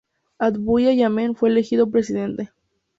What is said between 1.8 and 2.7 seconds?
presidente.